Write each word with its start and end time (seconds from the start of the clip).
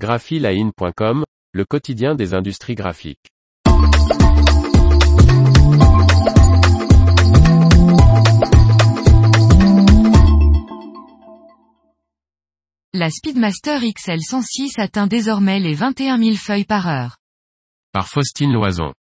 graphiline.com, 0.00 1.24
le 1.52 1.64
quotidien 1.66 2.14
des 2.14 2.32
industries 2.32 2.74
graphiques. 2.74 3.28
La 12.94 13.10
Speedmaster 13.10 13.82
XL106 13.82 14.80
atteint 14.80 15.06
désormais 15.06 15.60
les 15.60 15.74
21 15.74 16.16
000 16.16 16.36
feuilles 16.36 16.64
par 16.64 16.88
heure. 16.88 17.18
Par 17.92 18.08
Faustine 18.08 18.54
Loison. 18.54 18.94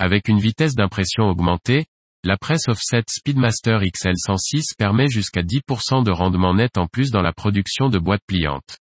Avec 0.00 0.26
une 0.26 0.40
vitesse 0.40 0.74
d'impression 0.74 1.28
augmentée, 1.28 1.84
la 2.24 2.36
presse 2.36 2.66
offset 2.66 3.04
Speedmaster 3.08 3.80
XL106 3.80 4.74
permet 4.76 5.08
jusqu'à 5.08 5.42
10% 5.42 6.04
de 6.04 6.10
rendement 6.10 6.54
net 6.54 6.78
en 6.78 6.88
plus 6.88 7.12
dans 7.12 7.22
la 7.22 7.32
production 7.32 7.90
de 7.90 8.00
boîtes 8.00 8.24
pliantes. 8.26 8.80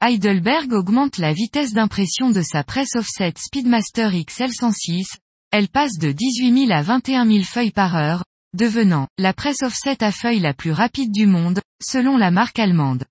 Heidelberg 0.00 0.72
augmente 0.72 1.18
la 1.18 1.32
vitesse 1.32 1.72
d'impression 1.72 2.30
de 2.30 2.42
sa 2.42 2.62
presse 2.62 2.94
offset 2.96 3.34
Speedmaster 3.38 4.12
XL106, 4.12 5.16
elle 5.50 5.68
passe 5.68 5.98
de 5.98 6.12
18 6.12 6.66
000 6.66 6.72
à 6.72 6.82
21 6.82 7.26
000 7.26 7.44
feuilles 7.44 7.70
par 7.70 7.96
heure, 7.96 8.24
devenant 8.54 9.08
la 9.18 9.32
presse 9.32 9.62
offset 9.62 10.02
à 10.02 10.12
feuilles 10.12 10.40
la 10.40 10.54
plus 10.54 10.72
rapide 10.72 11.12
du 11.12 11.26
monde, 11.26 11.60
selon 11.82 12.16
la 12.16 12.30
marque 12.30 12.58
allemande. 12.58 13.04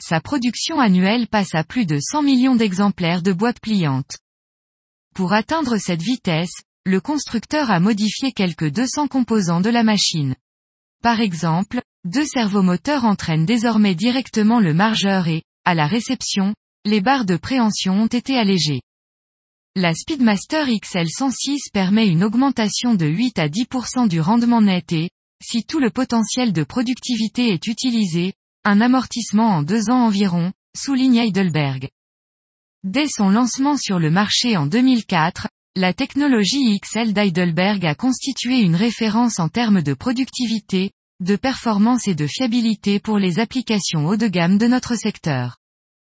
Sa 0.00 0.20
production 0.20 0.80
annuelle 0.80 1.28
passe 1.28 1.54
à 1.54 1.64
plus 1.64 1.86
de 1.86 1.98
100 2.00 2.22
millions 2.22 2.56
d'exemplaires 2.56 3.22
de 3.22 3.32
boîtes 3.32 3.60
pliantes. 3.60 4.16
Pour 5.14 5.32
atteindre 5.32 5.76
cette 5.76 6.02
vitesse, 6.02 6.62
le 6.84 7.00
constructeur 7.00 7.70
a 7.70 7.78
modifié 7.78 8.32
quelques 8.32 8.70
200 8.70 9.08
composants 9.08 9.60
de 9.60 9.70
la 9.70 9.84
machine. 9.84 10.34
Par 11.02 11.20
exemple, 11.20 11.82
deux 12.04 12.24
servomoteurs 12.24 13.04
entraînent 13.04 13.46
désormais 13.46 13.94
directement 13.94 14.58
le 14.58 14.74
margeur 14.74 15.28
et, 15.28 15.42
à 15.64 15.74
la 15.74 15.86
réception, 15.86 16.54
les 16.84 17.00
barres 17.00 17.24
de 17.24 17.36
préhension 17.36 17.94
ont 17.94 18.06
été 18.06 18.36
allégées. 18.36 18.80
La 19.74 19.94
Speedmaster 19.94 20.66
XL106 20.66 21.70
permet 21.72 22.08
une 22.08 22.24
augmentation 22.24 22.94
de 22.94 23.06
8 23.06 23.38
à 23.38 23.48
10% 23.48 24.08
du 24.08 24.20
rendement 24.20 24.60
net 24.60 24.92
et, 24.92 25.10
si 25.42 25.64
tout 25.64 25.80
le 25.80 25.90
potentiel 25.90 26.52
de 26.52 26.62
productivité 26.62 27.52
est 27.52 27.66
utilisé, 27.66 28.34
un 28.64 28.80
amortissement 28.80 29.48
en 29.48 29.62
deux 29.62 29.90
ans 29.90 30.04
environ, 30.04 30.52
souligne 30.76 31.16
Heidelberg. 31.16 31.88
Dès 32.84 33.06
son 33.08 33.30
lancement 33.30 33.76
sur 33.76 33.98
le 33.98 34.10
marché 34.10 34.56
en 34.56 34.66
2004, 34.66 35.48
la 35.74 35.94
technologie 35.94 36.78
XL 36.80 37.12
d'Heidelberg 37.12 37.86
a 37.86 37.94
constitué 37.94 38.60
une 38.60 38.76
référence 38.76 39.38
en 39.40 39.48
termes 39.48 39.82
de 39.82 39.94
productivité, 39.94 40.90
de 41.22 41.36
performance 41.36 42.08
et 42.08 42.16
de 42.16 42.26
fiabilité 42.26 42.98
pour 42.98 43.18
les 43.18 43.38
applications 43.38 44.06
haut 44.06 44.16
de 44.16 44.26
gamme 44.26 44.58
de 44.58 44.66
notre 44.66 44.96
secteur. 44.96 45.56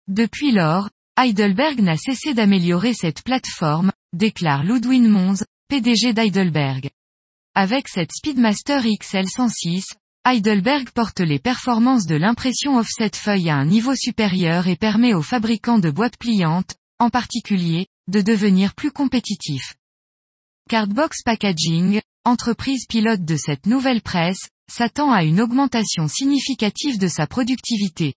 Depuis 0.06 0.53
lors, 0.53 0.91
Heidelberg 1.19 1.81
n'a 1.81 1.97
cessé 1.97 2.34
d'améliorer 2.34 2.92
cette 2.92 3.23
plateforme, 3.23 3.91
déclare 4.12 4.64
Ludwin 4.64 5.09
Mons, 5.09 5.45
PDG 5.69 6.12
d'Heidelberg. 6.12 6.91
Avec 7.55 7.89
cette 7.89 8.12
Speedmaster 8.12 8.84
XL106, 8.84 9.95
Heidelberg 10.27 10.91
porte 10.91 11.20
les 11.20 11.39
performances 11.39 12.06
de 12.06 12.17
l'impression 12.17 12.77
offset 12.77 13.11
feuille 13.14 13.48
à 13.48 13.56
un 13.56 13.64
niveau 13.64 13.95
supérieur 13.95 14.69
et 14.69 14.77
permet 14.77 15.14
aux 15.14 15.23
fabricants 15.23 15.79
de 15.79 15.91
boîtes 15.91 16.19
pliantes, 16.19 16.77
en 16.98 17.09
particulier, 17.09 17.86
de 18.09 18.20
devenir 18.20 18.75
plus 18.75 18.92
compétitifs. 18.92 19.75
Cardbox 20.69 21.23
Packaging, 21.23 22.03
entreprise 22.27 22.84
pilote 22.86 23.25
de 23.25 23.36
cette 23.36 23.64
nouvelle 23.67 24.03
presse, 24.03 24.51
s'attend 24.70 25.12
à 25.12 25.24
une 25.24 25.41
augmentation 25.41 26.08
significative 26.08 26.98
de 26.98 27.08
sa 27.08 27.27
productivité. 27.27 28.14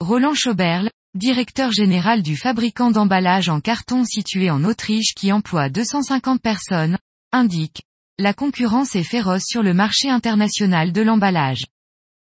Roland 0.00 0.34
Schoberl, 0.34 0.90
directeur 1.14 1.70
général 1.72 2.22
du 2.22 2.36
fabricant 2.36 2.90
d'emballage 2.90 3.48
en 3.48 3.60
carton 3.60 4.04
situé 4.04 4.50
en 4.50 4.64
Autriche 4.64 5.14
qui 5.14 5.32
emploie 5.32 5.68
250 5.68 6.40
personnes, 6.42 6.98
indique 7.32 7.82
La 8.18 8.34
concurrence 8.34 8.96
est 8.96 9.04
féroce 9.04 9.44
sur 9.46 9.62
le 9.62 9.74
marché 9.74 10.10
international 10.10 10.92
de 10.92 11.02
l'emballage. 11.02 11.64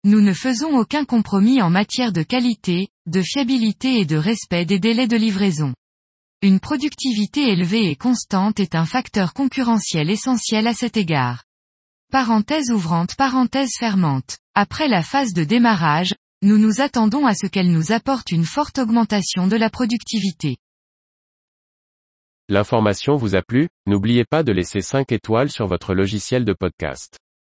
Nous 0.03 0.22
ne 0.22 0.34
faisons 0.34 0.78
aucun 0.78 1.03
compromis 1.05 1.61
en 1.61 1.69
matière 1.69 2.13
de 2.13 2.23
qualité, 2.23 2.88
de 3.07 3.22
fiabilité 3.22 3.99
et 3.99 4.05
de 4.05 4.16
respect 4.16 4.66
des 4.66 4.79
délais 4.79 5.07
de 5.07 5.17
livraison. 5.17 5.73
Une 6.41 6.59
productivité 6.59 7.49
élevée 7.49 7.89
et 7.89 7.95
constante 7.95 8.59
est 8.59 8.75
un 8.75 8.85
facteur 8.85 9.34
concurrentiel 9.34 10.09
essentiel 10.09 10.67
à 10.67 10.73
cet 10.73 10.95
égard. 10.95 11.47
Parenthèse 12.09 12.72
ouvrante 12.72 13.18
parenthèse 13.18 13.72
fermante. 13.78 14.38
Après 14.56 14.88
la 14.88 15.03
phase 15.03 15.34
de 15.34 15.44
démarrage, 15.44 16.16
nous 16.41 16.57
nous 16.57 16.79
attendons 16.79 17.25
à 17.25 17.34
ce 17.34 17.47
qu'elle 17.47 17.69
nous 17.69 17.91
apporte 17.91 18.31
une 18.31 18.45
forte 18.45 18.79
augmentation 18.79 19.45
de 19.45 19.57
la 19.57 19.69
productivité. 19.69 20.56
L'information 22.47 23.17
vous 23.17 23.35
a 23.35 23.41
plu, 23.41 23.67
n'oubliez 23.88 24.23
pas 24.23 24.44
de 24.44 24.53
laisser 24.53 24.79
5 24.79 25.12
étoiles 25.12 25.51
sur 25.51 25.67
votre 25.67 25.94
logiciel 25.94 26.46
de 26.46 26.53
podcast. 26.53 27.19